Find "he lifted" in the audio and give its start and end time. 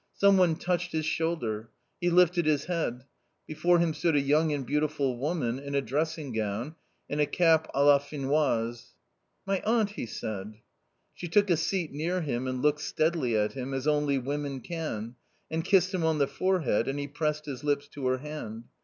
1.99-2.47